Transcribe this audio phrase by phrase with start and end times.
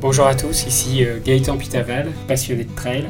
[0.00, 3.04] Bonjour à tous, ici euh, Gaëtan Pitaval, passionné de trail.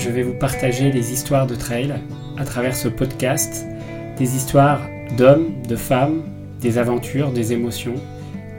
[0.00, 1.94] Je vais vous partager des histoires de trail
[2.36, 3.64] à travers ce podcast,
[4.18, 4.80] des histoires
[5.16, 6.24] d'hommes, de femmes,
[6.60, 7.94] des aventures, des émotions,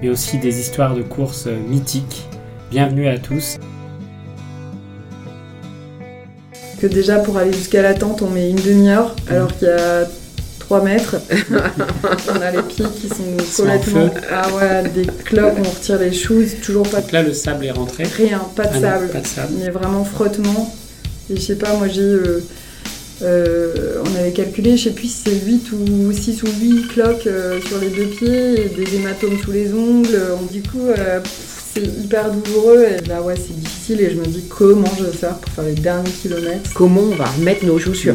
[0.02, 2.30] mais aussi des histoires de courses euh, mythiques.
[2.72, 3.58] Bienvenue à tous.
[6.80, 10.06] Que déjà pour aller jusqu'à la tente on met une demi-heure alors qu'il y a
[10.70, 11.16] 3 mètres.
[12.30, 14.10] on a les pieds qui sont complètement.
[14.32, 17.72] Ah ouais, des cloques, on retire les shoes, toujours pas Donc là, le sable est
[17.72, 18.04] rentré.
[18.04, 19.08] Rien, pas de Ah non, sable.
[19.08, 19.54] pas de sable.
[19.60, 20.76] Mais vraiment frottement.
[21.32, 22.02] Et je sais pas, moi j'ai.
[22.02, 22.44] euh,
[23.24, 27.26] euh, on avait calculé, je sais plus si c'est 8 ou 6 ou 8 cloques
[27.26, 30.22] euh, sur les deux pieds, et des hématomes sous les ongles.
[30.40, 31.20] On, du coup, euh,
[31.74, 32.86] c'est hyper douloureux.
[32.86, 34.02] Et là, ouais, c'est difficile.
[34.02, 36.70] Et je me dis comment je vais faire pour faire les derniers kilomètres?
[36.76, 38.14] Comment on va remettre nos chaussures?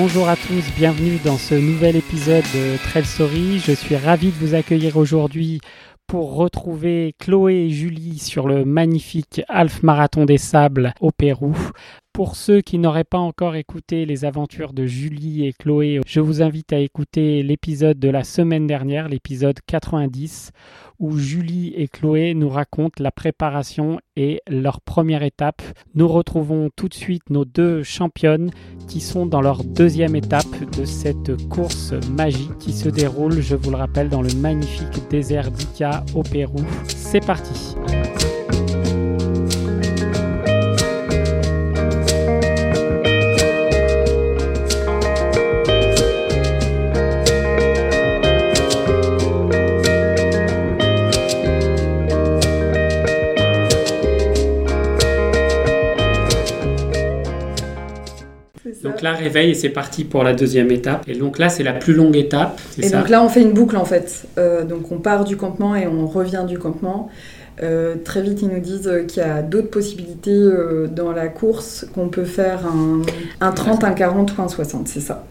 [0.00, 3.58] Bonjour à tous, bienvenue dans ce nouvel épisode de Trail Story.
[3.58, 5.60] Je suis ravi de vous accueillir aujourd'hui
[6.06, 11.56] pour retrouver Chloé et Julie sur le magnifique Half Marathon des Sables au Pérou.
[12.18, 16.42] Pour ceux qui n'auraient pas encore écouté les aventures de Julie et Chloé, je vous
[16.42, 20.50] invite à écouter l'épisode de la semaine dernière, l'épisode 90,
[20.98, 25.62] où Julie et Chloé nous racontent la préparation et leur première étape.
[25.94, 28.50] Nous retrouvons tout de suite nos deux championnes
[28.88, 33.70] qui sont dans leur deuxième étape de cette course magique qui se déroule, je vous
[33.70, 36.64] le rappelle, dans le magnifique désert d'Ica au Pérou.
[36.88, 37.76] C'est parti
[59.18, 61.08] réveil et c'est parti pour la deuxième étape.
[61.08, 63.52] Et donc là, c'est la plus longue étape, Et ça donc là, on fait une
[63.52, 64.26] boucle en fait.
[64.38, 67.08] Euh, donc on part du campement et on revient du campement.
[67.62, 71.86] Euh, très vite, ils nous disent qu'il y a d'autres possibilités euh, dans la course,
[71.94, 73.02] qu'on peut faire un,
[73.40, 75.24] un 30, un 40 ou un 60, c'est ça.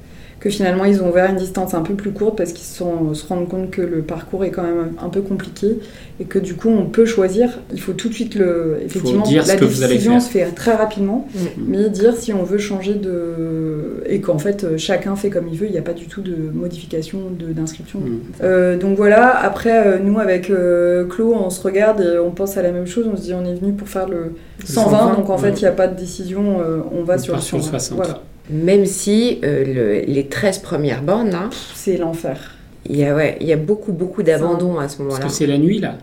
[0.47, 3.13] Que finalement, ils ont ouvert une distance un peu plus courte parce qu'ils se, sont-
[3.13, 5.79] se rendent compte que le parcours est quand même un peu compliqué
[6.21, 7.59] et que du coup, on peut choisir.
[7.73, 8.77] Il faut tout de suite le.
[8.85, 10.21] Effectivement, dire la que vous allez décision faire.
[10.21, 11.39] se fait très rapidement, Mm.
[11.67, 14.03] mais dire si on veut changer de.
[14.05, 16.33] et qu'en fait, chacun fait comme il veut, il n'y a pas du tout de
[16.53, 17.99] modification de- d'inscription.
[17.99, 18.19] Mm.
[18.41, 22.55] Euh, donc voilà, après, euh, nous avec euh, Chlo, on se regarde et on pense
[22.55, 23.05] à la même chose.
[23.11, 24.33] On se dit, on est venu pour faire le
[24.63, 27.17] 120, 120, donc en fait, il n'y a pas de décision, euh, on va On
[27.17, 27.79] sur le part sur le 120.
[27.79, 27.97] 60.
[27.97, 29.63] Voilà, Même si euh,
[30.05, 32.55] le- les 13 premières bornes, là, c'est l'enfer.
[32.89, 35.25] il y a, ouais, il y a beaucoup, beaucoup d'abandon à ce Parce moment-là.
[35.25, 35.97] que c'est la nuit, là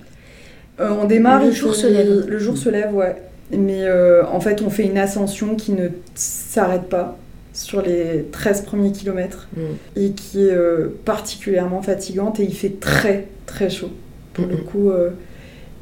[0.81, 2.25] Euh, on démarre, Le jour se lève.
[2.27, 3.16] Le jour se lève, ouais.
[3.56, 7.16] Mais euh, en fait, on fait une ascension qui ne s'arrête pas
[7.53, 9.61] sur les 13 premiers kilomètres Mm.
[9.97, 13.91] et qui est euh, particulièrement fatigante et il fait très très chaud.
[14.32, 15.11] Pour le coup, euh,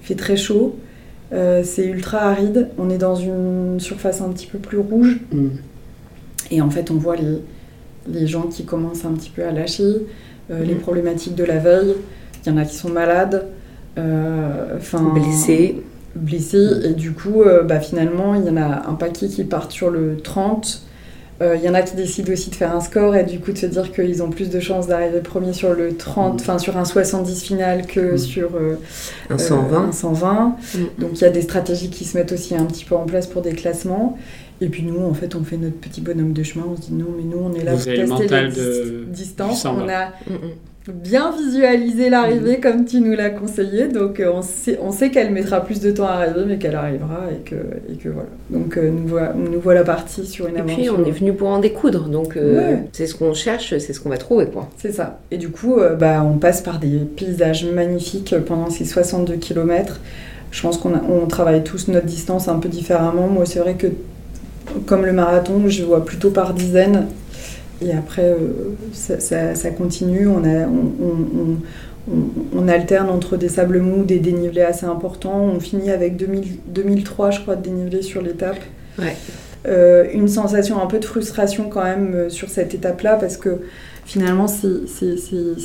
[0.03, 0.77] il fait très chaud.
[1.33, 2.69] Euh, c'est ultra aride.
[2.77, 5.49] On est dans une surface un petit peu plus rouge Mm.
[6.53, 7.39] Et en fait, on voit les,
[8.09, 9.83] les gens qui commencent un petit peu à lâcher,
[10.51, 10.81] euh, les Mhm.
[10.81, 11.95] problématiques de la veille.
[12.45, 13.47] Il y en a qui sont malades.
[13.99, 15.83] euh, enfin, Blessé.
[16.15, 19.73] blessés et du coup euh, bah, finalement il y en a un paquet qui partent
[19.73, 20.83] sur le 30
[21.41, 23.51] Euh, il y en a qui décident aussi de faire un score et du coup
[23.53, 26.41] de se dire qu'ils ont plus de chances d'arriver premier sur le 30 Mm.
[26.41, 28.77] enfin sur un 70 final que sur euh,
[29.29, 29.89] Un euh, 120.
[29.89, 30.79] un 120 Mm.
[31.01, 33.27] donc il y a des stratégies qui se mettent aussi un petit peu en place
[33.27, 34.17] pour des classements
[34.63, 36.93] et puis nous en fait on fait notre petit bonhomme de chemin on se dit
[36.95, 39.85] non mais nous on est là Vous pour tester les de- dis- distances du 120.
[39.85, 40.93] on a Mm, mm.
[40.95, 43.87] bien visualiser l'arrivée comme tu nous l'as conseillé.
[43.87, 46.75] Donc euh, on sait, on sait qu'elle mettra plus de temps à arriver, mais qu'elle
[46.75, 47.55] arrivera et que,
[47.93, 48.29] et que voilà.
[48.51, 50.97] Donc euh, nous, voilà, nous voilà partis sur une Et puis, aventure.
[50.99, 52.09] on est venu pour en découdre.
[52.09, 52.79] Donc, euh, Ouais.
[52.93, 54.69] c'est ce qu'on cherche, c'est ce qu'on va trouver, quoi.
[54.77, 55.21] C'est ça.
[55.31, 60.01] Et du coup, euh, bah, on passe par des paysages magnifiques pendant ces 62 km.
[60.51, 63.29] Je pense qu'on a- on travaille tous notre distance un peu différemment.
[63.29, 63.87] Moi, c'est vrai que
[64.87, 67.07] comme le marathon, je vois plutôt par dizaines.
[67.85, 68.37] Et après, euh,
[68.93, 70.27] ça, ça- ça continue.
[70.29, 71.57] On, a, on, on-
[72.13, 75.41] on- on alterne entre des sables mous, des dénivelés assez importants.
[75.55, 78.59] On finit avec 2000 2003, je crois, de dénivelé sur l'étape.
[78.99, 79.17] Ouais.
[79.69, 83.61] Euh, une sensation un peu de frustration quand même euh, sur cette étape-là parce que
[84.05, 84.67] finalement c'est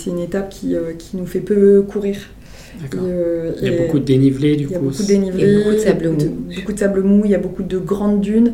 [0.08, 2.16] une étape qui, euh, qui nous fait peu courir.
[2.80, 3.00] Et, D'accord.
[3.04, 4.86] euh, Il y a et beaucoup de dénivelé, du il y a coup.
[4.86, 6.36] beaucoup de dénivelé, beaucoup de sable il y a mou.
[6.56, 8.54] beaucoup de sable mou, il y a beaucoup de grandes dunes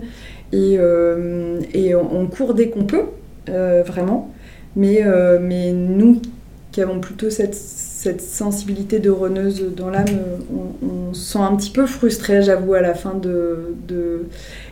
[0.53, 1.59] et, euh,
[1.95, 3.05] on, on court dès qu'on peut,
[3.49, 4.31] euh, vraiment.
[4.75, 6.21] Mais, euh, mais nous
[6.71, 10.05] qui avons plutôt cette, cette sensibilité de runneuse dans l'âme,
[10.81, 13.75] on, se sent un petit peu frustré, j'avoue, à la fin de.
[13.87, 14.25] de...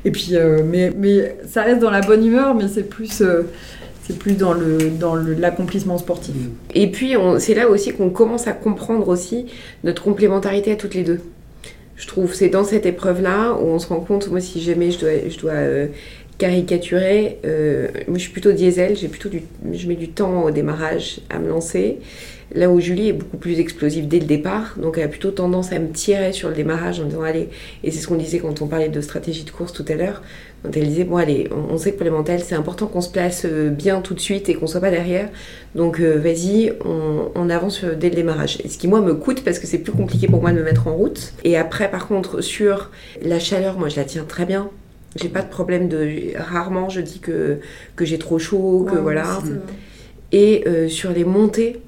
[0.05, 3.21] Et puis, euh, mais, mais ça reste dans la bonne humeur, mais c'est plus.
[3.21, 3.43] euh,
[4.03, 6.33] c'est plus dans le dans l'accomplissement sportif.
[6.73, 9.45] Et puis, c'est là aussi qu'on commence à comprendre aussi
[9.83, 11.19] notre complémentarité à toutes les deux.
[12.01, 14.99] Je trouve c'est dans cette épreuve-là où on se rend compte, moi, si jamais je
[15.39, 15.87] dois, euh,
[16.39, 21.19] caricaturer, euh, je suis plutôt diesel, j'ai plutôt du, je mets du temps au démarrage
[21.29, 21.99] à me lancer.
[22.55, 25.71] Là où Julie est beaucoup plus explosive dès le départ, donc elle a plutôt tendance
[25.71, 27.49] à me tirer sur le démarrage en disant allez,
[27.83, 30.23] et c'est ce qu'on disait quand on parlait de stratégie de course tout à l'heure,
[30.63, 33.09] elle disait bon allez, on, on sait que pour les mentales c'est important qu'on se
[33.09, 35.29] place euh, bien tout de suite et qu'on soit pas derrière,
[35.75, 38.59] donc euh, vas-y, on, on avance euh, dès le démarrage.
[38.63, 40.63] Et ce qui moi me coûte parce que c'est plus compliqué pour moi de me
[40.63, 41.33] mettre en route.
[41.43, 42.91] Et après par contre sur
[43.23, 44.69] la chaleur, moi je la tiens très bien.
[45.15, 47.59] J'ai pas de problème de rarement je dis que
[47.95, 49.39] que j'ai trop chaud, que Ouais, voilà.
[50.31, 51.81] Et euh, sur les montées,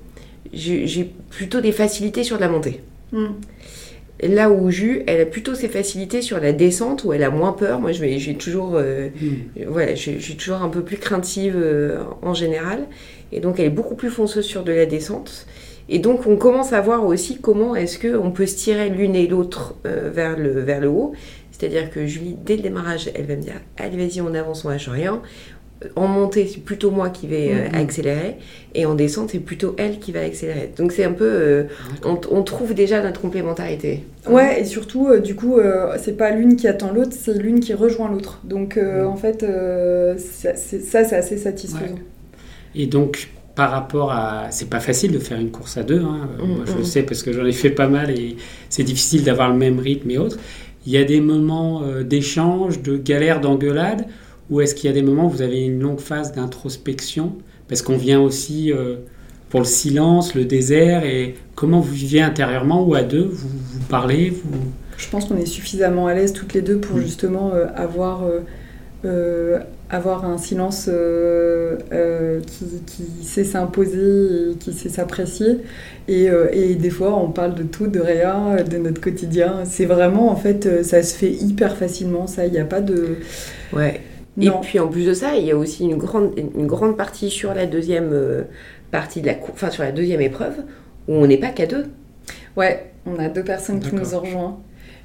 [0.53, 2.81] j'ai plutôt des facilités sur la montée.
[3.11, 3.27] Mm.
[4.27, 7.51] Là où Jus, elle a plutôt ses facilités sur la descente, où elle a moins
[7.53, 7.79] peur.
[7.79, 9.63] Moi, je vais, j'ai toujours, euh, Mm.
[9.67, 12.85] voilà, je, je suis toujours un peu plus craintive euh, en général.
[13.31, 15.45] Et donc, elle est beaucoup plus fonceuse sur de la descente.
[15.89, 19.27] Et donc, on commence à voir aussi comment est-ce qu'on peut se tirer l'une et
[19.27, 21.13] l'autre euh, vers, le, vers le haut.
[21.51, 24.69] C'est-à-dire que Julie, dès le démarrage, elle va me dire Allez, vas-y, on avance, on
[24.69, 25.21] lâche rien.
[25.95, 27.75] En montée, c'est plutôt moi qui vais euh, Mhm.
[27.75, 28.35] accélérer.
[28.75, 30.71] Et en descente, c'est plutôt elle qui va accélérer.
[30.77, 31.25] Donc, c'est un peu.
[31.29, 31.63] euh,
[32.05, 34.03] on, on trouve déjà notre complémentarité.
[34.29, 37.59] Ouais, et surtout, euh, du coup, euh, c'est pas l'une qui attend l'autre, c'est l'une
[37.59, 38.39] qui rejoint l'autre.
[38.43, 39.07] Donc, euh, Mm.
[39.07, 41.99] en fait, euh, ça, c'est ça, c'est assez satisfaisant.
[42.75, 44.47] Et donc, par rapport à.
[44.49, 45.99] C'est pas facile de faire une course à deux.
[46.01, 46.27] hein.
[46.39, 46.85] Mm, Moi, je le mm.
[46.85, 48.35] sais parce que j'en ai fait pas mal et
[48.69, 50.37] c'est difficile d'avoir le même rythme et autres.
[50.85, 54.05] Il y a des moments euh, d'échange, de galère, d'engueulade,
[54.49, 57.33] ou est-ce qu'il y a des moments où vous avez une longue phase d'introspection
[57.67, 58.97] Parce qu'on vient aussi euh,
[59.49, 63.79] pour le silence, le désert, et comment vous vivez intérieurement ou à deux Vous, vous
[63.89, 64.59] parlez vous...
[64.97, 67.01] Je pense qu'on est suffisamment à l'aise toutes les deux pour Mm.
[67.01, 68.39] justement euh, avoir, euh,
[69.05, 69.59] euh,
[69.89, 75.59] avoir un silence euh, euh, qui, qui sait s'imposer et qui sait s'apprécier.
[76.07, 79.63] Et, euh, et des fois, on parle de tout, de rien, de notre quotidien.
[79.65, 82.45] C'est vraiment, en fait, ça se fait hyper facilement, ça.
[82.45, 83.19] Il n'y a pas de...
[83.73, 84.01] Ouais.
[84.37, 84.61] Non.
[84.61, 87.29] Et puis en plus de ça, il y a aussi une grande, une grande partie
[87.29, 88.43] sur la deuxième euh,
[88.91, 90.55] partie de la enfin sur la deuxième épreuve
[91.07, 91.85] où on n'est pas qu'à deux.
[92.55, 94.59] Ouais, on a deux personnes qui nous ont rejoints.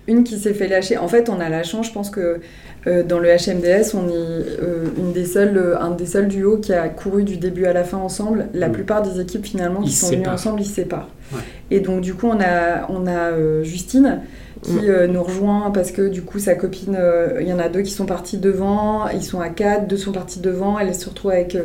[0.06, 0.96] Une qui s'est fait lâcher.
[0.96, 2.40] En fait, on a la chance, je pense que
[2.86, 6.56] euh, dans le HMDS, on est euh, une des seules, euh, un des seuls duos
[6.58, 8.48] qui a couru du début à la fin ensemble.
[8.54, 11.10] La plupart des équipes, finalement, qui Ils sont venues ensemble, ils se séparent.
[11.32, 11.40] Ouais.
[11.70, 14.22] Et donc, du coup, on a, on a euh, Justine
[14.62, 17.68] qui euh, nous rejoint parce que, du coup, sa copine, euh, il y en a
[17.68, 19.08] deux qui sont partis devant.
[19.08, 20.78] Ils sont à quatre, deux sont partis devant.
[20.78, 21.56] Elle se retrouve avec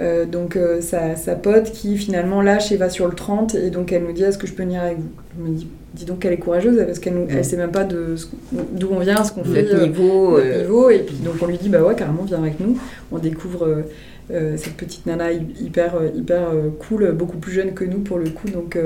[0.00, 3.54] euh, donc, sa, sa pote qui, finalement, lâche et va sur le 30.
[3.54, 5.08] Et donc, elle nous dit Est-ce que je peux venir avec vous?
[5.38, 8.88] Je me dis Dis donc qu'elle est courageuse parce qu'elle elle sait même pas d'où
[8.90, 10.32] on vient, ce qu'on fait, niveau.
[10.38, 10.90] notre niveau.
[10.90, 12.76] Et puis donc on lui dit bah ouais carrément viens avec nous.
[13.12, 13.84] On découvre
[14.28, 16.48] cette petite nana hy- hyper hyper
[16.80, 18.48] cool, beaucoup plus jeune que nous pour le coup.
[18.48, 18.76] Donc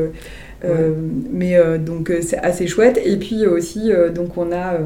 [0.64, 0.92] euh,
[1.32, 3.00] mais euh, donc euh, c'est assez chouette.
[3.04, 4.78] Et puis aussi euh, donc on a euh,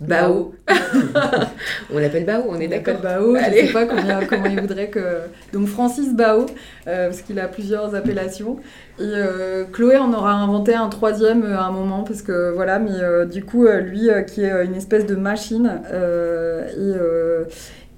[0.00, 0.54] Bao.
[1.92, 3.00] on l'appelle Bao, on est d'accord.
[3.02, 3.66] Bao, je Allez.
[3.66, 5.00] sais pas combien- comment il voudrait que.
[5.52, 6.46] Donc Francis Bao,
[6.86, 8.56] euh, parce qu'il a plusieurs appellations.
[9.00, 12.90] Et euh, Chloé en aura inventé un troisième à un moment, parce que voilà, mais
[13.00, 16.98] euh, du coup, lui euh, qui est une espèce de machine euh, et.
[16.98, 17.44] euh,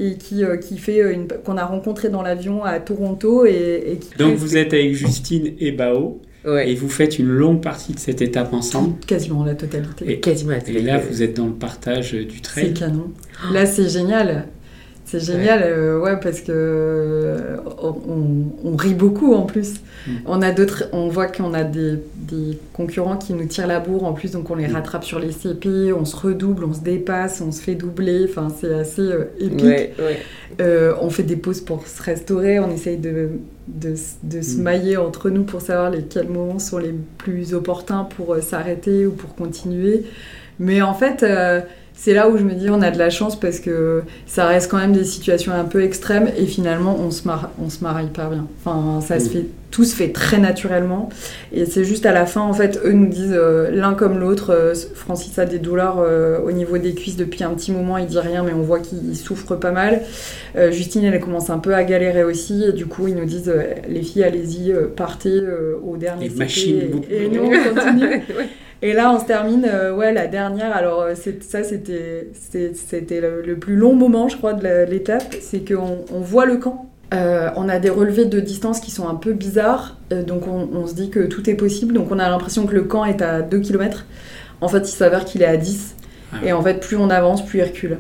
[0.03, 3.97] et qui, euh, qui fait une qu'on a rencontré dans l'avion à Toronto et, et
[3.99, 6.71] qui Donc, vous êtes avec Justine et Bao, Ouais.
[6.71, 8.95] et vous faites une longue partie de cette étape ensemble.
[9.07, 10.11] quasiment la totalité.
[10.11, 12.75] Et- Quasiment la Et là, vous êtes dans le partage euh, du C'est trail.
[12.75, 13.11] canon.
[13.53, 14.47] Là, c'est génial.
[15.05, 19.75] C'est génial, euh, ouais, parce que euh, on, on- on rit beaucoup en plus.
[20.07, 20.11] Mm.
[20.27, 24.05] On a d'autres, on voit qu'on a des, des concurrents qui nous tirent la bourre
[24.05, 24.75] en plus, donc on les Mm.
[24.75, 28.27] rattrape sur les CP, on se redouble, on se dépasse, on se fait doubler.
[28.29, 29.65] Enfin, c'est assez euh, épique.
[29.65, 30.19] Ouais, ouais.
[30.61, 33.31] Euh, on fait des pauses pour se restaurer, on essaye de,
[33.75, 34.63] de, de se Mm.
[34.63, 39.07] mailler entre nous pour savoir les, quels moments sont les plus opportuns pour euh, s'arrêter
[39.07, 40.05] ou pour continuer.
[40.59, 41.61] Mais en fait, euh,
[42.03, 44.71] c'est là où je me dis on a de la chance parce que ça reste
[44.71, 48.01] quand même des situations un peu extrêmes et finalement on se marre, on se marre
[48.01, 48.47] hyper bien.
[48.65, 49.33] Enfin, ça se Mm.
[49.33, 51.11] fait, tout se fait très naturellement
[51.53, 54.51] et c'est juste à la fin en fait eux nous disent euh, l'un comme l'autre.
[54.51, 58.07] euh, Francis a des douleurs euh, au niveau des cuisses depuis un petit moment, il
[58.07, 60.01] dit rien mais on voit qu'il souffre pas mal.
[60.57, 63.49] Euh, Justine, elle commence un peu à galérer aussi, et du coup, ils nous disent
[63.49, 67.07] euh, les filles, allez-y, euh, partez euh, au dernier Les machines, et, beaucoup.
[67.09, 68.23] et nous, on continue.
[68.37, 68.49] Ouais.
[68.83, 70.75] Et là, on se termine, euh, ouais, la dernière.
[70.75, 76.05] Alors, euh, ça, c'était le, le plus long moment, je crois, de l'étape, c'est qu'on
[76.13, 76.91] on voit le camp.
[77.13, 80.69] Euh, on a des relevés de distance qui sont un peu bizarres, euh, donc on,
[80.73, 81.93] on se dit que tout est possible.
[81.93, 84.07] Donc on a l'impression que le camp est à 2 km.
[84.61, 85.97] En fait, il s'avère qu'il est à 10.
[86.33, 86.37] Ah.
[86.45, 87.99] Et en fait, plus on avance, plus il recule.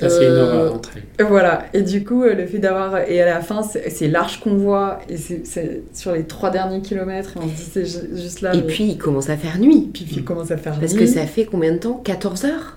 [0.00, 1.02] Ça, c'est une Euh, horreur entre elles.
[1.24, 1.64] Et Voilà.
[1.72, 2.98] Et du coup, euh, le fait d'avoir.
[3.08, 4.98] Et à la fin, c'est l'arche qu'on voit.
[5.08, 7.32] Et c'est- sur les trois derniers kilomètres.
[7.36, 8.52] Et on se dit, c'est ju- juste là.
[8.54, 9.90] Et mais- puis il commence à faire nuit.
[9.92, 11.00] puis il commence à faire Parce nuit.
[11.00, 12.00] que ça fait combien de temps?
[12.04, 12.76] 14 heures?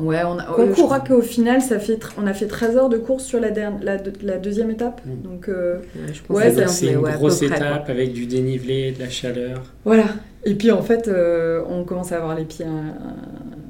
[0.00, 0.86] Ouais, on a, euh, je court.
[0.86, 3.50] crois qu'au final, ça fait tr- on a fait 13 heures de course sur la,
[3.50, 5.00] la, deux- la deuxième étape.
[5.06, 5.22] Mm.
[5.22, 7.56] Donc euh, Ouais, je pense Ouais, que c'est une ouais, grosse près, quoi.
[7.58, 9.62] étape avec du dénivelé, de la chaleur.
[9.84, 10.06] voilà.
[10.46, 12.66] Et puis en fait, euh, on commence à avoir les pieds.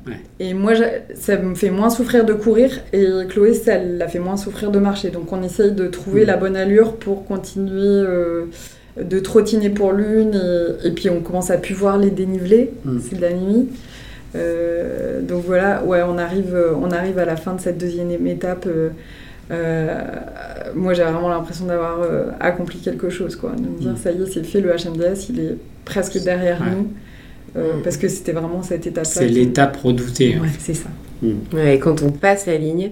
[0.06, 0.14] Ouais.
[0.38, 0.72] Et moi,
[1.14, 2.70] ça me fait moins souffrir de courir.
[2.92, 5.08] Et Chloé, ça l'a fait moins souffrir de marcher.
[5.10, 6.26] Donc on essaye de trouver Mm.
[6.26, 8.44] la bonne allure pour continuer euh,
[9.02, 10.34] de trottiner pour l'une.
[10.34, 12.72] Et, et puis on commence à plus voir les dénivelés.
[12.84, 12.98] Mm.
[13.00, 13.68] C'est de la nuit.
[14.36, 18.66] Euh, donc voilà, ouais, on arrive, on arrive à la fin de cette deuxième étape.
[18.66, 19.98] euh,
[20.74, 21.98] moi, j'ai vraiment l'impression d'avoir
[22.40, 23.52] accompli quelque chose, quoi.
[23.56, 23.96] De me dire, Mm.
[23.96, 26.70] ça y est, c'est fait, le HMDS, il est presque derrière Ouais.
[26.76, 26.88] nous.
[27.56, 27.82] Euh, Mm.
[27.82, 29.04] parce que c'était vraiment cette étape-là.
[29.04, 30.34] C'est l'étape redoutée.
[30.34, 30.42] hein.
[30.42, 30.88] Ouais, c'est ça.
[31.52, 32.90] Ouais, et quand on passe la ligne,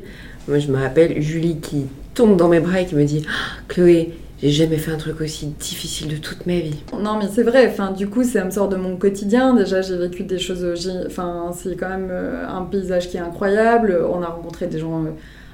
[0.49, 3.61] moi je me rappelle Julie qui tombe dans mes bras et qui me dit Ah,
[3.69, 6.76] Chloé, j'ai jamais fait un truc aussi difficile de toute ma vie.
[6.99, 7.66] Non, mais c'est vrai.
[7.69, 9.54] Enfin, du coup, ça me sort de mon quotidien.
[9.54, 10.64] Déjà, j'ai vécu des choses.
[11.07, 13.99] Enfin, c'est quand même euh, un paysage qui est incroyable.
[14.12, 15.04] On a rencontré des gens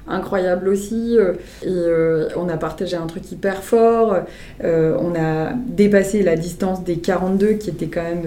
[0.09, 1.17] incroyables aussi.
[1.17, 4.17] euh, et euh, on a partagé un truc hyper fort.
[4.65, 8.23] Euh, on a dépassé la distance des 42, qui était quand même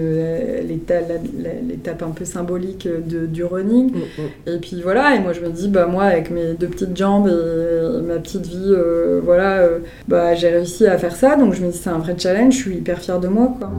[1.68, 3.92] l'étape un peu symbolique de, du running.
[3.92, 4.52] Mm, mm.
[4.54, 7.28] Et puis voilà, et moi je me dis, bah moi avec mes deux petites jambes
[7.28, 11.62] et ma petite vie, euh, voilà, euh, bah j'ai réussi à faire ça, donc je
[11.62, 13.70] me dis c'est un vrai challenge, je suis hyper fière de moi quoi.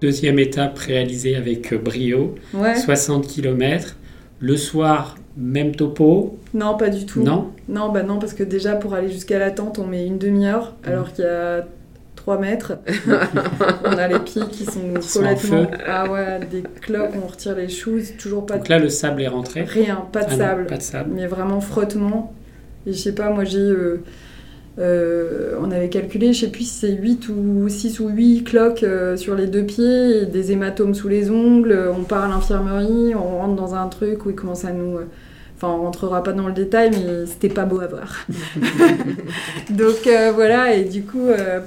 [0.00, 3.96] Deuxième étape réalisée avec euh, brio, Ouais, 60 km.
[4.40, 6.38] Le soir, même topo?
[6.54, 7.22] non pas du tout.
[7.22, 7.50] Non?
[7.68, 10.74] Non, bah non, parce que déjà pour aller jusqu'à la tente, on met une demi-heure,
[10.84, 11.66] alors qu'il y a
[12.16, 12.78] 3 mètres.
[13.84, 15.66] on a les pieds qui sont Qui complètement.
[15.86, 18.58] Ah ouais, des cloques, on retire les shoes, toujours pas de.
[18.60, 19.62] Donc là, le sable est rentré?
[19.64, 20.66] Rien, pas de Ah non, sable.
[20.66, 21.10] pas de sable.
[21.14, 22.32] mais vraiment frottement.
[22.86, 23.58] Et je sais pas, moi j'ai.
[23.58, 24.02] euh,
[24.78, 28.82] euh, on avait calculé, je sais plus si c'est 8 ou 6 ou 8 cloques
[28.82, 31.78] euh, sur les deux pieds, des hématomes sous les ongles.
[31.96, 34.96] On part à l'infirmerie, on rentre dans un truc où il commence à nous.
[34.98, 35.04] euh,
[35.62, 38.26] Enfin, on rentrera pas dans le détail, mais c'était pas beau à voir.
[39.70, 41.60] Donc euh, voilà, et du coup, euh,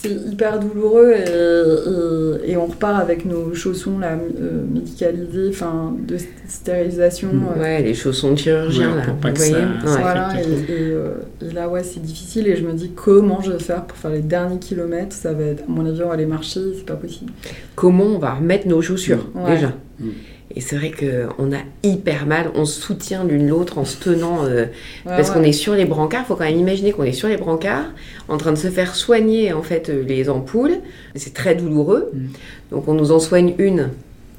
[0.00, 5.94] c'est hyper douloureux et, et- et on repart avec nos chaussons là, euh, médicalisés, enfin
[6.06, 7.28] de stérilisation.
[7.32, 7.46] Mm.
[7.56, 9.02] euh, Ouais, les chaussons de chirurgien Ouais, là.
[9.04, 10.00] pour pas vous que ça- voyez ça Ouais.
[10.02, 11.10] voilà, et, euh,
[11.48, 12.46] et là, ouais, c'est difficile.
[12.48, 15.14] Et je me dis comment je vais faire pour faire les derniers kilomètres.
[15.16, 17.32] Ça va être, à mon avis, on va aller marcher, c'est pas possible.
[17.74, 19.54] Comment on va remettre nos chaussures Ouais.
[19.54, 19.72] déjà?
[20.00, 20.08] Mm.
[20.54, 24.44] Et c'est vrai qu'on a hyper mal, on se soutient l'une l'autre en se tenant,
[24.44, 24.68] euh, Ouais,
[25.04, 25.34] parce ouais.
[25.34, 27.84] qu'on est sur les brancards, il faut quand même imaginer qu'on est sur les brancards,
[28.28, 30.78] en train de se faire soigner en fait euh, les ampoules,
[31.14, 32.26] c'est très douloureux, Mm.
[32.70, 33.90] donc on nous en soigne une,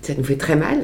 [0.02, 0.80] ça nous fait très mal,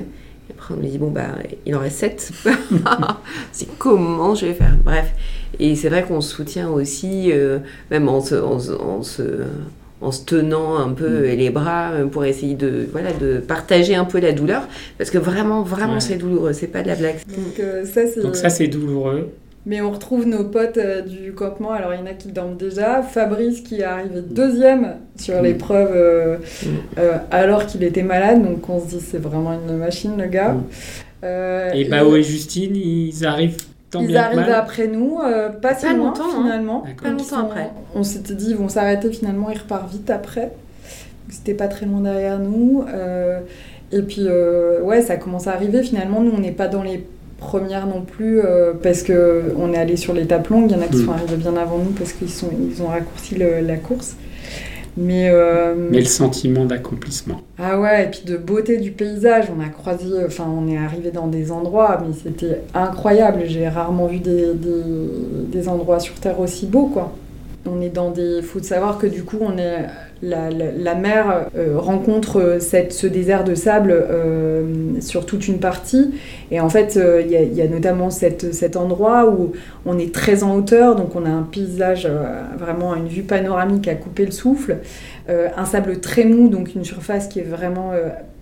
[0.49, 1.29] et après on nous dit bon bah
[1.65, 2.31] il en reste sept,
[3.51, 5.11] c'est comment je vais faire, bref,
[5.59, 9.43] et c'est vrai qu'on se soutient aussi, euh, même en se, en se- en se-
[10.01, 11.35] en se tenant un peu Mm.
[11.37, 15.17] les bras euh, pour essayer de, voilà, de partager un peu la douleur, parce que
[15.17, 15.99] vraiment, vraiment Ouais.
[16.01, 17.15] c'est douloureux, c'est pas de la blague.
[17.27, 18.21] Donc, euh, ça, c'est.
[18.21, 19.29] Donc ça, c'est douloureux.
[19.67, 21.71] Mais on retrouve nos potes euh, du campement.
[21.71, 23.01] Alors, il y en a qui dorment déjà.
[23.01, 25.43] Fabrice qui est arrivé deuxième sur Mm.
[25.43, 26.67] l'épreuve euh, Mm.
[26.99, 28.43] euh, alors qu'il était malade.
[28.43, 30.55] Donc, on se dit, c'est vraiment une machine, le gars.
[31.73, 33.57] Et Bao et Justine, ils arrivent
[33.95, 34.51] tant Ils mal.
[34.53, 36.41] après nous, euh, pas si loin longtemps, hein.
[36.43, 36.83] finalement.
[37.01, 37.69] Pas longtemps sont- après.
[37.95, 40.51] On s'était dit ils vont s'arrêter finalement, ils repartent vite après.
[41.29, 42.83] C'était pas très loin derrière nous.
[42.93, 43.39] euh,
[43.91, 46.21] et puis euh, ouais, ça commence à arriver finalement.
[46.21, 47.05] Nous on n'est pas dans les
[47.37, 50.69] premières non plus euh, parce que on est allé sur l'étape longue.
[50.71, 51.05] Il y en a qui Mm.
[51.05, 54.15] sont arrivés bien avant nous parce qu'ils sont ils ont raccourci le- la course.
[54.97, 57.41] Mais, euh, Mais le sentiment d'accomplissement.
[57.59, 61.11] ah ouais, et puis de beauté du paysage, on a croisé, enfin on est arrivé
[61.11, 63.41] dans des endroits, mais c'était incroyable.
[63.45, 64.83] J'ai rarement vu des, des,
[65.51, 67.13] des endroits sur Terre aussi beaux, quoi.
[67.67, 68.41] On est dans des.
[68.41, 69.85] Faut savoir que du coup, on est
[70.21, 76.13] la, mer euh, rencontre cette, ce désert de sable euh, sur toute une partie.
[76.51, 79.53] Et en fait, euh, il y, a notamment cet endroit où
[79.85, 83.87] on est très en hauteur, donc on a un paysage, euh, vraiment une vue panoramique
[83.87, 84.77] à couper le souffle.
[85.29, 87.91] Euh, un sable très mou, donc une surface qui est vraiment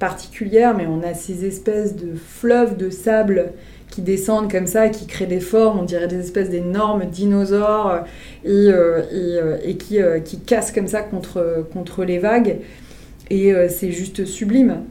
[0.04, 3.54] particulière, mais on a ces espèces de fleuves de sable
[3.90, 8.04] qui descendent comme ça, qui créent des formes, on dirait des espèces d'énormes dinosaures,
[8.44, 9.58] et, euh, euh,
[9.94, 12.58] euh, qui, cassent comme ça contre, contre les vagues.
[13.30, 14.84] Et c'est juste sublime.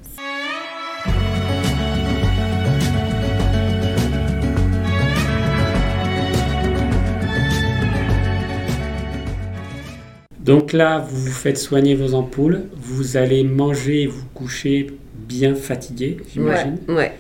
[10.44, 15.54] Donc là, vous vous faites soigner vos ampoules, vous allez manger et vous coucher bien
[15.54, 16.78] fatigué, j'imagine.
[16.88, 17.12] Ouais, ouais.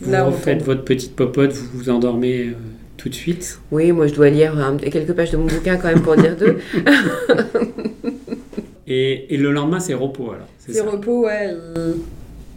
[0.00, 2.52] Vous Là, refaites votre petite popote, vous vous endormez euh,
[2.96, 3.58] tout de suite.
[3.70, 6.36] Oui, moi je dois lire un, quelques pages de mon bouquin quand même pour dire
[6.36, 6.58] deux.
[8.86, 11.54] et, et, le lendemain, c'est repos alors C'est repos, ouais.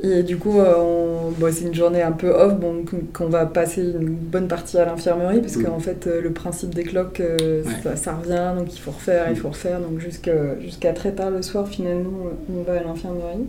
[0.03, 1.31] Et, du coup, euh, on...
[1.31, 2.83] bon, c'est une journée un peu off, bon,
[3.13, 5.63] qu'on va passer une bonne partie à l'infirmerie, parce mmh.
[5.63, 7.71] qu'en fait, euh, le principe des cloques, euh, ouais.
[7.81, 9.31] ça, ça, revient, donc il faut refaire, mmh.
[9.31, 9.79] il faut refaire.
[9.79, 12.11] Donc jusqu'à jusqu très tard le soir, finalement,
[12.53, 13.47] on va à l'infirmerie.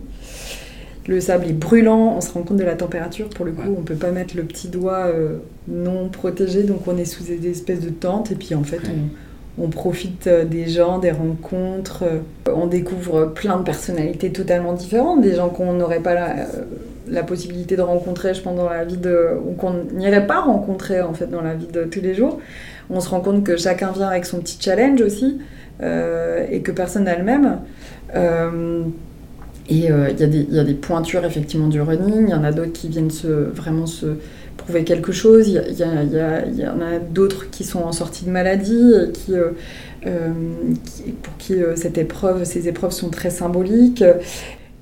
[1.07, 3.29] Le sable est brûlant, on se rend compte de la température.
[3.29, 3.75] Pour le coup, ouais.
[3.77, 7.47] on peut pas mettre le petit doigt euh, non protégé, donc on est sous des
[7.47, 8.31] espèces de tentes.
[8.31, 8.89] Et puis en fait, ouais.
[8.89, 9.09] on,
[9.57, 12.03] on, profite euh, des gens, des rencontres.
[12.03, 16.45] Euh, on découvre plein de personnalités totalement différentes, des gens qu'on n'aurait pas la, euh,
[17.07, 19.29] la, possibilité de rencontrer, je pense, dans la vie de.
[19.45, 22.39] ou qu'on n'irait pas rencontrer en fait dans la vie de tous les jours.
[22.89, 25.39] On se rend compte que chacun vient avec son petit challenge aussi,
[25.81, 27.59] et que personne n'a le même.
[29.67, 32.73] Et il y, y, a des pointures effectivement du running, il y en a d'autres
[32.73, 34.05] qui viennent se, vraiment se
[34.57, 38.25] prouver quelque chose, il y, y, y, y, en a d'autres qui sont en sortie
[38.25, 39.51] de maladie, qui, euh,
[40.05, 40.29] euh,
[40.85, 44.03] qui, pour qui euh, cette épreuve, ces épreuves sont très symboliques.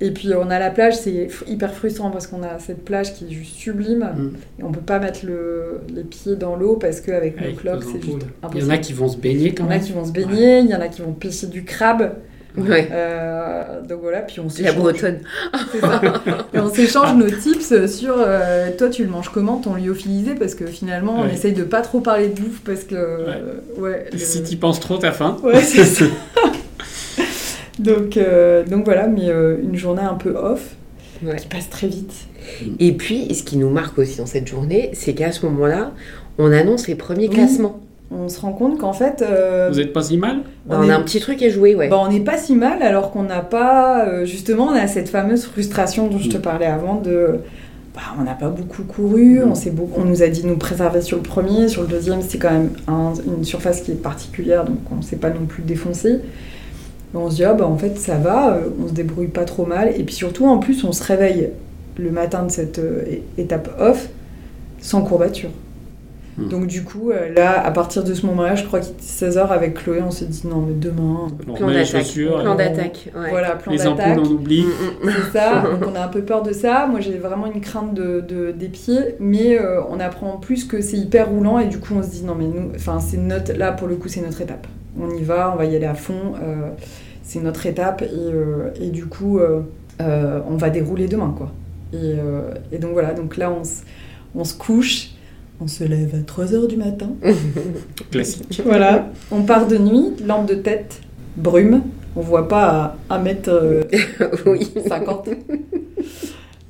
[0.00, 3.26] Et puis on a la plage, c'est hyper frustrant parce qu'on a cette plage qui
[3.26, 4.60] est juste sublime mmh.
[4.60, 8.02] et on peut pas mettre le, les pieds dans l'eau parce qu'avec nos cloques c'est
[8.02, 8.64] juste impossible.
[8.64, 9.80] Il y en a qui vont se baigner quand même.
[9.80, 11.46] Il y en a qui vont se baigner, il y en a qui vont pêcher
[11.46, 12.12] du crabe.
[12.56, 12.88] Ouais.
[12.92, 15.20] Euh, donc voilà, puis on La bretonne.
[16.54, 20.34] Et on s'échange nos tips sur euh, toi tu le manges comment ton lyophilisé?
[20.34, 21.28] Parce que finalement ouais.
[21.30, 23.80] on essaye de pas trop parler de bouffe parce que ouais.
[23.80, 24.18] ouais le...
[24.18, 25.36] si tu penses trop t'as faim.
[25.42, 26.04] Ouais c'est ça.
[27.80, 30.76] donc euh, donc voilà, mais euh, une journée un peu off
[31.38, 32.12] qui passe très vite.
[32.78, 35.92] Et puis ce qui nous marque aussi dans cette journée, c'est qu'à ce moment-là,
[36.38, 37.34] on annonce les premiers oui.
[37.34, 39.22] classements on se rend compte qu'en fait.
[39.22, 40.38] Euh, Vous n'êtes pas si mal
[40.68, 40.90] on, on est...
[40.90, 41.88] a un petit truc à jouer, ouais.
[41.88, 44.06] Bah, on n'est pas si mal alors qu'on n'a pas.
[44.06, 47.40] Euh, justement, on a cette fameuse frustration dont je te parlais avant de.
[47.94, 49.52] Bah, on n'a pas beaucoup couru, mmh.
[49.52, 52.22] on, beaucoup, on nous a dit de nous préserver sur le premier, sur le deuxième,
[52.22, 55.46] c'est quand même un, une surface qui est particulière, donc on ne s'est pas non
[55.46, 56.18] plus défoncé.
[57.14, 59.64] On se dit, ah, bah, en fait, ça va, euh, on se débrouille pas trop
[59.64, 59.92] mal.
[59.96, 61.50] Et puis surtout, en plus, on se réveille
[61.96, 63.04] le matin de cette euh,
[63.38, 64.08] étape off
[64.80, 65.50] sans courbature.
[66.36, 66.48] Mmh.
[66.48, 69.48] Donc du coup, euh, là, à partir de ce moment-là, je crois qu'il était 16h
[69.48, 71.28] avec Chloé, on s'est dit non mais demain...
[71.48, 72.12] On plan d'attaque.
[72.14, 73.10] Plan d'attaque.
[73.14, 73.30] Ouais.
[73.30, 74.64] Voilà, plan les ampoules, on oublie.
[75.04, 76.86] C'est ça, donc on a un peu peur de ça.
[76.90, 80.64] Moi, j'ai vraiment une crainte de, de des pieds, mais euh, on apprend en plus
[80.64, 83.16] que c'est hyper roulant et du coup, on se dit non mais nous, enfin c'est
[83.16, 84.66] notre, là pour le coup, c'est notre étape.
[85.00, 86.70] On y va, on va y aller à fond, euh,
[87.22, 89.60] c'est notre étape et, euh, et du coup, euh,
[90.00, 91.52] on va dérouler demain quoi.
[91.92, 92.14] Et,
[92.72, 93.62] et donc voilà, donc là on,
[94.34, 95.13] on se couche
[95.60, 97.10] on se lève à 3h du matin.
[98.10, 98.62] Classique.
[98.64, 99.08] Voilà.
[99.30, 101.00] On part de nuit, lampe de tête,
[101.36, 101.82] brume.
[102.16, 103.82] On voit pas à 1 mètre euh,
[104.46, 104.70] oui.
[104.86, 105.30] 50.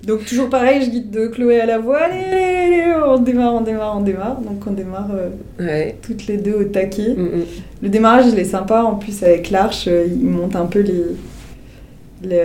[0.07, 1.99] Donc toujours pareil, je guide de Chloé à la voix.
[1.99, 4.41] Allez, allez, allez, on démarre, on démarre, on démarre.
[4.41, 5.97] Donc on démarre euh, ouais.
[6.03, 7.15] toutes les deux au taquet.
[7.17, 7.45] Mm -hmm.
[7.83, 8.83] Le démarrage, il est sympa.
[8.83, 11.17] En plus, avec l'arche, euh, il monte un peu les,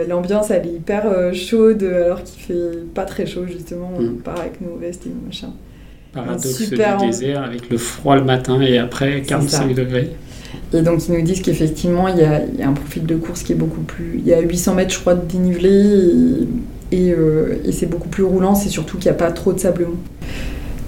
[0.07, 4.17] l'ambiance elle est hyper euh, chaude alors qu'il fait pas très chaud justement on mm.
[4.17, 5.53] part avec nos vestes et nos machins
[6.13, 10.11] paradoxe super du désert avec le froid le matin et après 45 degrés.
[10.73, 13.53] Et donc ils nous disent qu'effectivement il y, y, a un profil de course qui
[13.53, 14.15] est beaucoup plus...
[14.19, 15.69] Il y a 800 mètres je crois de dénivelé
[16.91, 19.53] et, et, euh, et c'est beaucoup plus roulant, c'est surtout qu'il n'y a pas trop
[19.53, 19.97] de sable mou.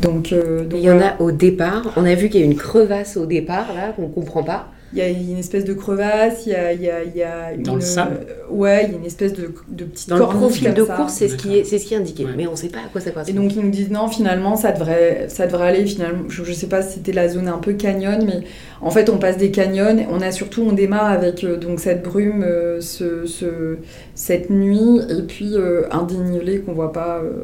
[0.02, 1.16] Donc, euh, donc, il y voilà.
[1.20, 3.94] en a au départ, on a vu qu'il y a une crevasse au départ là
[3.96, 6.82] qu'on ne comprend pas il y a une espèce de crevasse, il y a, il
[6.82, 8.20] y a, il y a dans une, le sable.
[8.28, 11.14] Euh, ouais, il y a une espèce de, de petite Dans le profil de course,
[11.14, 12.32] c'est ce qui est, c'est ce qui est indiqué, ouais.
[12.36, 13.34] mais on ne sait pas à quoi ça correspond.
[13.34, 16.24] Et donc ils nous disent non, finalement ça devrait, ça devrait aller finalement.
[16.28, 18.42] Je, ne sais pas si c'était la zone un peu canyon, mais
[18.82, 20.06] en fait on passe des canyons.
[20.10, 23.78] On a surtout, on démarre avec euh, donc cette brume, euh, ce, ce,
[24.14, 27.20] cette nuit, et puis euh, un dénivelé qu'on voit pas.
[27.24, 27.44] Euh,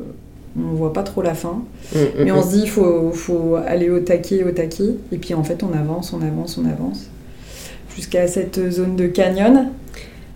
[0.60, 1.62] on voit pas trop la fin.
[1.94, 2.44] Mmh, mais on mmh.
[2.44, 4.96] se dit, il faut, faut aller au taquet, au taquet.
[5.12, 7.12] Et puis en fait, on avance, on avance, on avance
[7.98, 9.72] jusqu'à cette zone de canyon.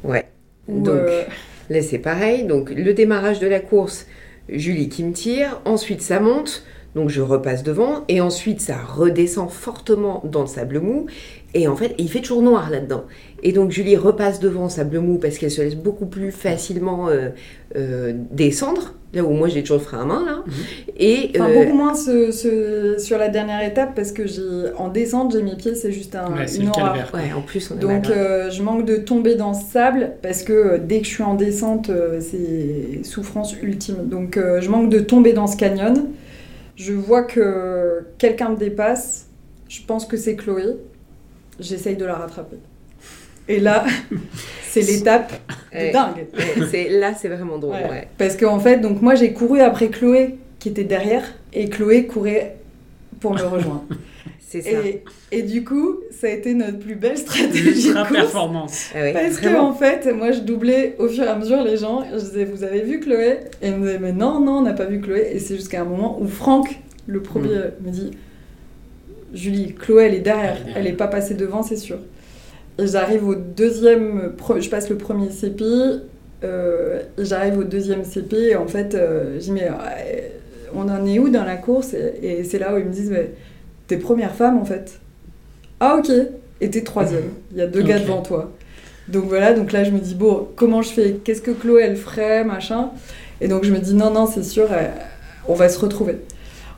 [0.03, 0.25] Ouais.
[0.67, 1.23] où, Donc, euh,
[1.69, 2.43] Là, c'est pareil.
[2.43, 4.07] Donc, le démarrage de la course,
[4.49, 5.61] Julie qui me tire.
[5.63, 6.65] Ensuite, ça monte.
[6.95, 8.03] Donc, je repasse devant.
[8.09, 11.05] Et ensuite, ça redescend fortement dans le sable mou.
[11.53, 13.03] Et en fait, il fait toujours noir là-dedans.
[13.43, 17.07] Et donc, Julie repasse devant le sable mou parce qu'elle se laisse beaucoup plus facilement
[17.09, 17.29] euh,
[17.75, 18.93] euh, descendre.
[19.13, 20.43] Là où moi, j'ai toujours le frein à main, là.
[20.97, 24.41] Et Enfin, euh, beaucoup moins ce- ce- sur la dernière étape parce que j'ai
[24.77, 27.11] en descente, j'ai mes pieds, c'est juste un, Ouais, une calvaire.
[27.37, 30.53] en plus, on est Donc euh, je manque de tomber dans ce sable parce que
[30.53, 34.07] euh, dès que je suis en descente, euh, c'est souffrance ultime.
[34.07, 36.05] Donc euh, je manque de tomber dans ce canyon.
[36.75, 39.27] Je vois que quelqu'un me dépasse.
[39.69, 40.77] Je pense que c'est Chloé.
[41.59, 42.57] J'essaye de la rattraper.
[43.47, 43.85] Et là,
[44.63, 45.31] c'est l'étape
[45.73, 46.25] de dingue.
[46.69, 47.73] C'est- là, c'est vraiment drôle.
[47.75, 47.89] Ouais.
[47.89, 48.07] ouais.
[48.17, 52.57] Parce qu'en fait, donc moi j'ai couru après Chloé qui était derrière et Chloé courait
[53.19, 53.85] pour me rejoindre.
[54.51, 54.69] C'est ça.
[54.85, 57.87] et, et du coup, ça a été notre plus belle stratégie.
[57.87, 58.19] Ultra de course.
[58.21, 58.89] performance.
[58.93, 59.69] Ah Parce que vraiment.
[59.69, 62.03] en fait, moi je doublais au fur et à mesure les gens.
[62.11, 63.37] Je disais, vous avez vu Chloé?
[63.61, 65.29] Et ils me disaient, mais non, non, on n'a pas vu Chloé.
[65.33, 67.85] Et c'est jusqu'à un moment où Franck, le premier, Mm.
[67.87, 68.11] me dit,
[69.33, 70.57] Julie, Chloé, elle est derrière.
[70.75, 71.97] Elle n'est pas passée devant, c'est sûr.
[72.77, 75.63] Et j'arrive au deuxième, je passe le premier CP.
[76.43, 78.35] euh, j'arrive au deuxième CP.
[78.49, 80.27] Et en fait, euh, je dis, mais euh,
[80.73, 81.93] on en est où dans la course?
[81.93, 83.31] Et, et c'est là où ils me disent, mais
[83.91, 84.99] t'es première femme en fait.
[85.81, 86.09] Ah ok.
[86.61, 87.25] Et t'es troisième.
[87.51, 88.53] Il y a deux gars devant toi.
[89.09, 91.17] Donc voilà, donc là je me dis, bon, comment je fais?
[91.23, 92.91] Qu'est-ce que Chloé elle ferait Machin?
[93.41, 94.87] Et donc je me dis, non, non, c'est sûr, euh,
[95.49, 96.19] on va se retrouver.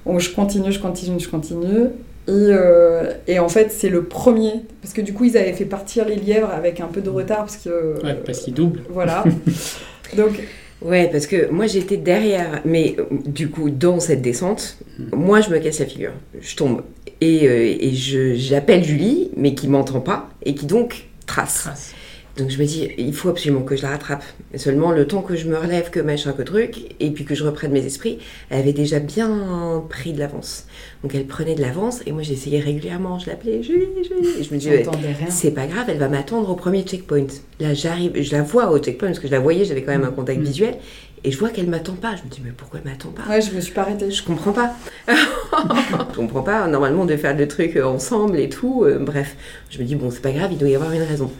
[0.07, 1.89] Donc je continue, je continue, je continue.
[2.27, 4.63] Et, euh, et en fait, c'est le premier.
[4.81, 7.39] Parce que du coup, ils avaient fait partir les lièvres avec un peu de retard.
[7.39, 8.03] Parce que.
[8.03, 8.81] Ouais, parce qu'il double.
[8.89, 9.23] Voilà.
[10.17, 10.39] donc,
[10.83, 14.77] Ouais, parce que moi j'étais derrière, mais euh, du coup, dans cette descente,
[15.13, 16.11] moi je me casse la figure.
[16.41, 16.81] Je tombe.
[17.23, 17.93] Et, euh, et
[18.35, 21.61] j'appelle Julie, mais qui m'entend pas, et qui donc trace.
[21.63, 21.93] Trace.
[22.35, 24.23] Donc je me dis, il faut absolument que je la rattrape.
[24.51, 27.35] Mais seulement le temps que je me relève, que machin, que truc, et puis que
[27.35, 28.17] je reprenne mes esprits,
[28.49, 30.65] elle avait déjà bien pris de l'avance.
[31.03, 34.29] Donc elle prenait de l'avance, et moi j'essayais régulièrement, je l'appelais Julie, Julie.
[34.39, 35.27] Et je me dis, ouais, j'entendais rien.
[35.29, 37.27] c'est pas grave, elle va m'attendre au premier checkpoint.
[37.59, 40.03] Là, j'arrive, je la vois au checkpoint parce que je la voyais, j'avais quand même
[40.03, 40.43] un contact Mm.
[40.43, 40.75] visuel,
[41.23, 42.15] et je vois qu'elle m'attend pas.
[42.15, 43.23] Je me dis, mais pourquoi elle m'attend pas?
[43.29, 44.11] Ouais, je me suis pas arrêtée.
[44.11, 44.73] Je comprends pas.
[45.07, 46.67] je comprends pas.
[46.67, 48.83] Normalement, de faire le truc euh, ensemble et tout.
[48.83, 49.35] euh, bref,
[49.69, 51.31] je me dis, bon, c'est pas grave, il doit y avoir une raison.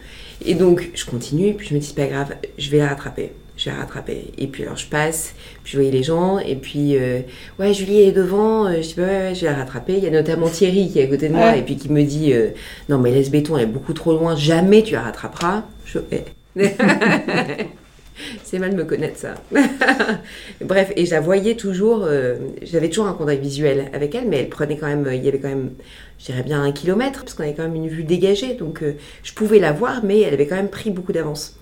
[0.44, 3.32] Et donc, je continue, puis je me dis, c'est pas grave, je vais la rattraper.
[3.56, 4.32] Je vais la rattraper.
[4.36, 7.20] Et puis, alors, je passe, puis je voyais les gens, et puis, euh,
[7.60, 9.94] ouais, Julie est devant, je dis, bah, ouais, ouais, je vais la rattraper.
[9.96, 11.60] Il y a notamment Thierry qui est à côté de moi, Ouais.
[11.60, 12.48] et puis qui me dit, euh,
[12.88, 15.62] non, mais laisse béton, elle est beaucoup trop loin, jamais tu la rattraperas.
[15.86, 16.24] Je fais,
[18.44, 19.34] C'est mal de me connaître ça.
[20.60, 24.38] Bref, et je la voyais toujours, euh, j'avais toujours un contact visuel avec elle, mais
[24.38, 25.70] elle prenait quand même, il y avait quand même,
[26.18, 28.92] je dirais bien un kilomètre, parce qu'on avait quand même une vue dégagée, donc euh,
[29.22, 31.56] je pouvais la voir, mais elle avait quand même pris beaucoup d'avance.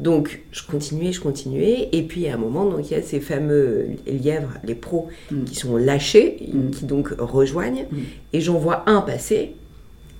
[0.00, 3.20] Donc je continuais, je continuais, et puis à un moment, donc il y a ces
[3.20, 5.44] fameux lièvres, les pros, Mm.
[5.44, 6.70] qui sont lâchés, Mm.
[6.70, 7.96] qui donc rejoignent, Mm.
[8.32, 9.52] et j'en vois un passer,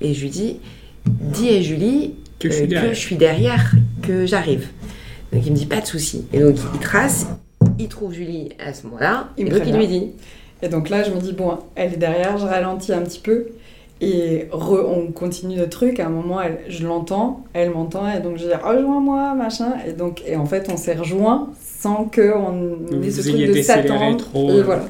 [0.00, 0.56] et je lui dis,
[1.06, 2.94] dis à Julie Que je suis euh, derrière.
[2.94, 4.68] je suis derrière, que j'arrive.
[5.34, 6.24] Donc il me dit pas de souci.
[6.32, 7.26] Et donc il trace,
[7.78, 10.10] il trouve Julie à ce moment-là, Il et me donc il lui dit,
[10.62, 13.46] Et donc là, je me dis, bon, elle est derrière, je ralentis un petit peu.
[14.00, 15.98] Et re- on continue le truc.
[16.00, 18.10] À un moment, elle, je l'entends, elle m'entend.
[18.12, 19.74] Et donc, je dis, rejoins-moi, machin.
[19.86, 23.62] Et, donc, et en fait, on s'est rejoint sans qu'on Vous ait ce truc de
[23.62, 24.16] s'attendre.
[24.18, 24.62] trop, Et euh.
[24.64, 24.84] voilà.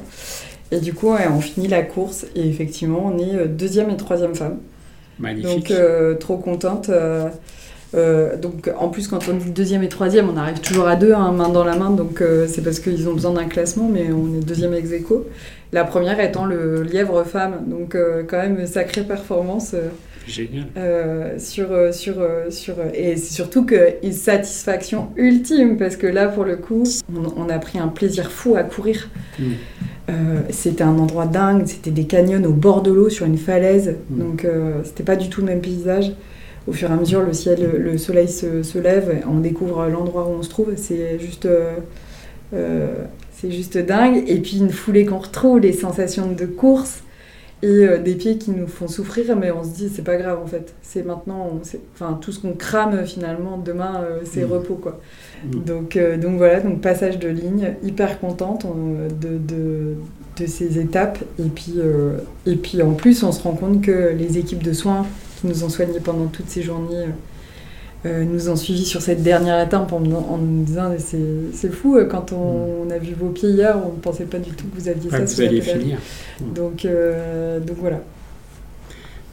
[0.71, 2.25] Et du coup, ouais, on finit la course.
[2.35, 4.57] Et effectivement, on est euh, deuxième et troisième femme.
[5.19, 5.69] Magnifique.
[5.69, 6.89] Donc, euh, trop contente.
[6.89, 7.29] euh,
[7.93, 11.13] euh, donc, en plus, quand on dit deuxième et troisième, on arrive toujours à deux,
[11.13, 11.91] hein, main dans la main.
[11.91, 15.25] Donc, euh, c'est parce qu'ils ont besoin d'un classement, mais on est deuxième ex aequo.
[15.71, 17.63] La première étant le lièvre femme.
[17.67, 19.87] Donc, euh, quand même, sacrée performance euh,
[20.27, 20.65] Génial.
[20.77, 22.15] euh, sur, euh, sur,
[22.49, 22.75] sur.
[22.93, 26.83] et c'est surtout que une satisfaction ultime, parce que là, pour le coup,
[27.15, 29.09] on, on a pris un plaisir fou à courir.
[29.39, 29.43] Mm.
[30.07, 30.13] Euh,
[30.51, 34.19] c'était un endroit dingue, c'était des canyons au bord de l'eau sur une falaise, Mm.
[34.19, 36.11] donc euh, c'était pas du tout le même paysage.
[36.67, 40.27] Au fur et à mesure, le ciel, le soleil se, se lève, on découvre l'endroit
[40.27, 41.75] où on se trouve, c'est juste, euh,
[42.53, 42.95] euh,
[43.33, 44.23] c'est juste dingue.
[44.27, 47.01] Et puis une foulée qu'on retrouve, les sensations de course
[47.61, 50.39] et euh, des pieds qui nous font souffrir, mais on se dit c'est pas grave
[50.43, 50.73] en fait.
[50.81, 51.61] C'est maintenant, on-
[51.93, 54.51] enfin tout ce qu'on crame finalement demain, euh, c'est Mm.
[54.51, 54.99] repos quoi.
[55.45, 55.59] Mm.
[55.65, 58.65] Donc, donc voilà, donc passage de ligne, hyper contente
[59.21, 59.93] de, de,
[60.39, 61.19] de ces étapes.
[61.39, 64.73] Et puis, euh, et puis en plus, on se rend compte que les équipes de
[64.73, 65.05] soins
[65.39, 67.11] qui nous ont soignés pendant toutes ces journées euh,
[68.05, 71.17] euh, nous ont suivis sur cette dernière étape en, en nous disant c'est
[71.53, 74.37] c'est fou, euh, quand on, on a vu vos pieds hier, on ne pensait pas
[74.37, 75.97] du tout que vous aviez Pas ça que vous alliez finir.
[76.53, 78.01] Donc, euh, donc voilà.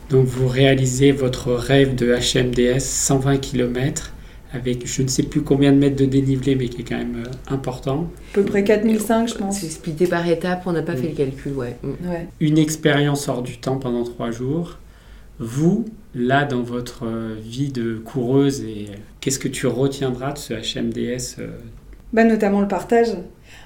[0.09, 4.13] Donc vous réalisez votre rêve de HMDS 120 km
[4.55, 7.25] avec je ne sais plus combien de mètres de dénivelé, mais qui est quand même
[7.27, 8.11] euh, important.
[8.33, 9.61] À peu près 4005, je pense.
[9.61, 11.77] C'est splitté par étapes, on n'a pas fait le calcul, ouais.
[11.83, 12.09] Mm.
[12.09, 12.29] ouais.
[12.41, 14.79] Une expérience hors du temps pendant trois jours.
[15.43, 18.87] Vous, là, dans votre euh, vie de coureuse, et
[19.21, 21.49] qu'est-ce que tu retiendras de ce HMDS euh?
[22.13, 23.17] Bah, Notamment le partage.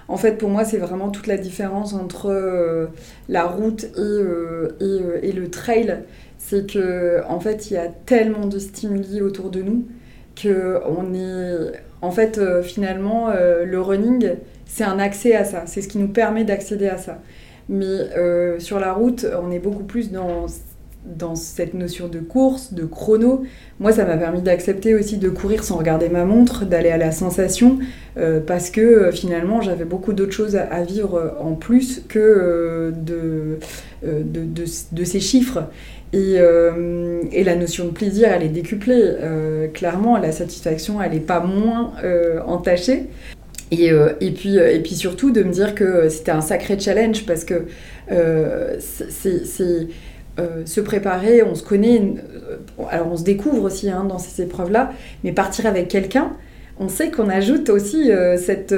[0.09, 2.89] En fait, pour moi, c'est vraiment toute la différence entre
[3.29, 6.05] la route et, et, le trail.
[6.39, 9.87] C'est que, en fait, il y a tellement de stimuli autour de nous
[10.37, 14.35] que on est en fait euh, finalement euh, le running
[14.67, 17.21] c'est un accès à ça c'est ce qui nous permet d'accéder à ça
[17.69, 20.47] mais euh, sur la route on est beaucoup plus dans
[21.07, 23.45] dans cette notion de course, de chrono,
[23.81, 27.13] moi ça m'a permis d'accepter aussi de courir sans regarder ma montre, d'aller à la
[27.13, 27.79] sensation,
[28.47, 33.59] parce que finalement j'avais beaucoup d'autres choses à, vivre en plus que de,
[34.03, 35.65] de, de, de, ces chiffres.
[36.15, 39.03] Euh, et, la notion de plaisir, elle est décuplée.
[39.03, 43.07] Euh, clairement, la satisfaction, elle n'est pas moins euh, entachée.
[43.73, 43.91] Et,
[44.21, 47.65] et, puis, et puis surtout de me dire que c'était un sacré challenge parce que
[48.79, 49.89] c'est
[50.67, 52.15] se préparer, on se connaît,
[52.91, 54.93] alors on se découvre aussi hein, dans ces épreuves-là,
[55.25, 56.33] mais partir avec quelqu'un,
[56.79, 58.75] on sait qu'on ajoute aussi cette,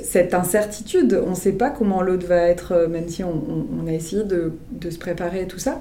[0.00, 1.20] cette, incertitude.
[1.26, 4.90] On ne sait pas comment l'autre va être, même si on, a essayé de, de,
[4.90, 5.80] se préparer et tout ça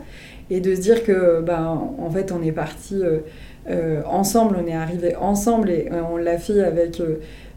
[0.51, 3.19] et de se dire que ben en fait on est parti euh,
[3.69, 7.01] euh, ensemble, on est arrivé ensemble et euh, on l'a fait avec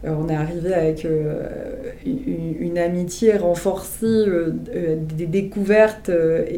[0.05, 1.07] on est arrivé avec
[2.05, 4.25] une, amitié renforcée,
[5.17, 6.11] des découvertes,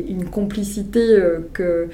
[0.10, 1.02] une complicité
[1.54, 1.88] que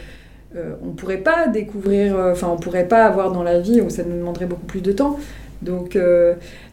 [0.55, 4.17] on pourrait pas découvrir, enfin on pourrait pas avoir dans la vie où ça nous
[4.17, 5.19] demanderait beaucoup plus de temps.
[5.61, 5.97] Donc,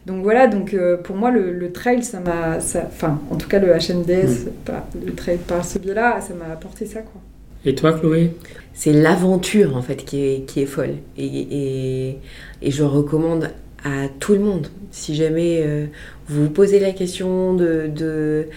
[0.05, 4.45] donc voilà, donc pour moi le, trail, ça m'a, enfin en tout cas le HNDS,
[4.45, 5.05] mmh.
[5.05, 7.21] le trail par ce biais-là, ça m'a apporté ça quoi.
[7.65, 8.31] Et toi, Chloé?
[8.73, 10.95] C'est l'aventure, en fait, qui est, qui est folle.
[11.17, 12.17] Et,
[12.61, 13.49] et, je recommande
[13.83, 14.67] à tout le monde.
[14.91, 15.85] Si jamais euh,
[16.27, 18.47] vous vous posez la question de,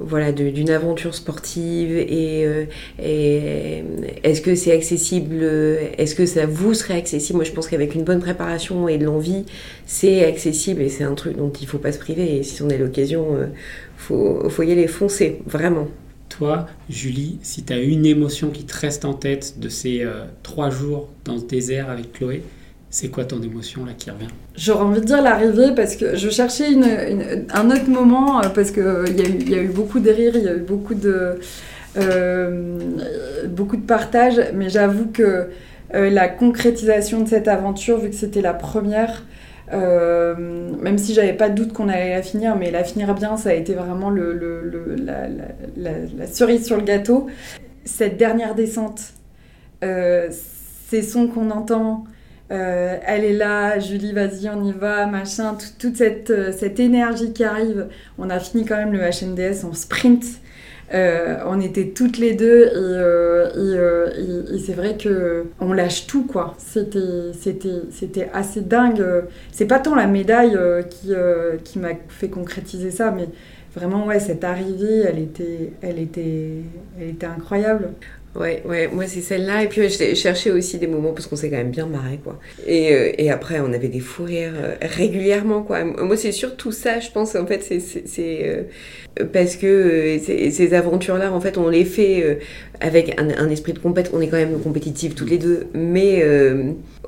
[0.00, 2.64] voilà d'une aventure sportive et, euh,
[3.00, 3.84] et
[4.24, 7.36] est-ce que c'est accessible est-ce que ça vous serait accessible?
[7.36, 9.44] Moi je pense qu'avec une bonne préparation et de l'envie
[9.86, 12.70] c'est accessible et c'est un truc dont il faut pas se priver et si on
[12.70, 13.46] a l'occasion il euh,
[13.96, 15.88] faut, faut y aller foncer vraiment
[16.36, 20.24] toi, Julie, si tu as une émotion qui te reste en tête de ces euh,
[20.42, 22.42] trois jours dans ce désert avec Chloé,
[22.94, 24.28] c'est quoi ton émotion là qui revient?
[24.56, 26.68] J'aurais envie de dire l'arrivée parce que je cherchais
[27.52, 30.44] un autre moment euh, parce qu'il euh, y, y, a eu beaucoup de rires, il
[30.44, 31.38] y a eu beaucoup de,
[31.96, 35.48] de partage, mais j'avoue que
[35.92, 39.22] la concrétisation de cette aventure, vu que c'était la première,
[39.72, 40.34] euh,
[40.80, 43.50] même si j'avais pas de doute qu'on allait la finir, mais la finir bien, ça
[43.50, 47.28] a été vraiment la, cerise sur le gâteau.
[47.84, 49.00] Cette dernière descente,
[49.82, 50.28] euh,
[50.88, 52.04] ces sons qu'on entend,
[52.50, 57.44] euh, elle est là, Julie, vas-y, on y va, machin, toute cette, cette énergie qui
[57.44, 57.88] arrive.
[58.18, 60.24] On a fini quand même le HNDS en sprint.
[60.92, 66.24] Euh, on était toutes les deux et, euh, euh, c'est vrai que on lâche tout
[66.24, 66.54] quoi.
[66.58, 69.04] C'était assez dingue.
[69.50, 70.58] C'est pas tant la médaille
[70.90, 73.28] qui m'a fait concrétiser ça, mais
[73.74, 75.04] vraiment ouais cette arrivée,
[75.82, 77.90] elle était incroyable.
[78.36, 79.62] Ouais, ouais, moi c'est celle-là.
[79.62, 82.38] Et puis j'ai cherché aussi des moments parce qu'on s'est quand même bien marré, quoi.
[82.66, 85.84] Et, euh, et après, on avait des fous rires euh, régulièrement, quoi.
[85.84, 91.40] Moi, c'est surtout ça, je pense, en fait, c'est euh, parce que ces, aventures-là, en
[91.40, 92.38] fait, on les fait
[92.80, 94.10] avec un, un, esprit de compète.
[94.12, 96.24] On est quand même compétitifs toutes les deux, mais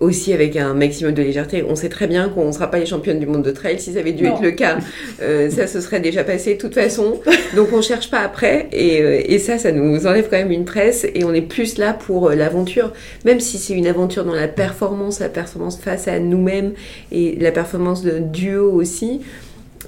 [0.00, 1.64] aussi avec un maximum de légèreté.
[1.68, 3.78] On sait très bien qu'on ne sera pas les championnes du monde de trail.
[3.78, 4.78] Si ça avait dû être le cas,
[5.22, 7.20] euh, ça se serait déjà passé de toute façon.
[7.56, 8.68] Donc on cherche pas après.
[8.72, 11.06] Et, euh, et, ça, ça nous enlève quand même une presse.
[11.16, 12.92] Et on est plus là pour euh, l'aventure.
[13.24, 16.72] Même si c'est une aventure dans la performance, la performance face à nous-mêmes
[17.12, 19.20] et la performance de duo aussi.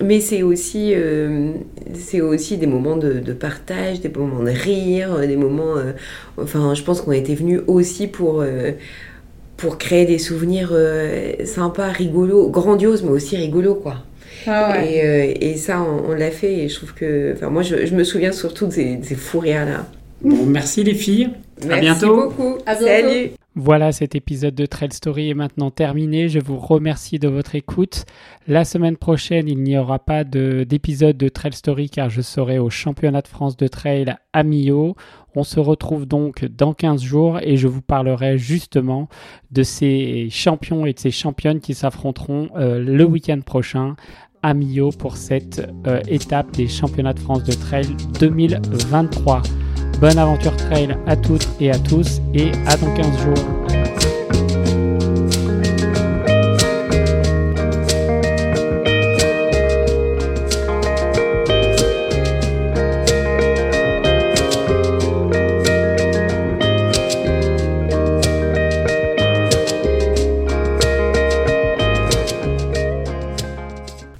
[0.00, 0.94] Mais c'est aussi,
[1.94, 5.74] c'est aussi des moments de, de, partage, des moments de rire, des moments...
[6.36, 8.44] enfin, je pense qu'on été venus aussi pour
[9.58, 13.96] pour créer des souvenirs euh, sympas, rigolos, grandioses, mais aussi rigolos, quoi.
[14.46, 17.32] Ah et, euh, et, ça, on, l'a fait, et je trouve que...
[17.34, 19.84] Enfin, moi, je, je me souviens surtout de ces, ces fous rires-là.
[20.22, 21.30] Bon, merci les filles.
[21.64, 22.28] Merci à bientôt.
[22.28, 22.58] beaucoup.
[22.66, 22.86] À bientôt.
[22.86, 23.30] Salut.
[23.60, 26.28] Voilà, cet épisode de Trail Story est maintenant terminé.
[26.28, 28.04] Je vous remercie de votre écoute.
[28.46, 32.70] La semaine prochaine, il n'y aura pas d'épisode de, Trail Story car je serai au
[32.70, 34.94] championnat de France de trail à Millau.
[35.34, 39.08] On se retrouve donc dans 15 jours et je vous parlerai justement
[39.50, 43.96] de ces champions et de ces championnes qui s'affronteront euh, le week-end prochain
[44.42, 47.88] à Millau pour cette euh, étape des championnats de France de trail
[48.20, 49.42] 2023.
[50.00, 54.07] Bonne aventure trail à toutes et à tous et à dans 15 jours.